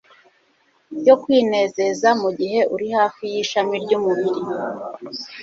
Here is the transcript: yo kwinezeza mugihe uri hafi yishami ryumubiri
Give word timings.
yo 1.07 1.15
kwinezeza 1.21 2.09
mugihe 2.21 2.59
uri 2.75 2.87
hafi 2.97 3.23
yishami 3.33 3.75
ryumubiri 3.83 4.41